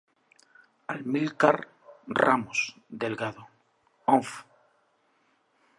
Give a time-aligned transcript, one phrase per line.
[0.91, 1.57] Amílcar
[2.21, 2.59] Ramos
[3.01, 3.43] Delgado
[4.17, 4.35] ofm.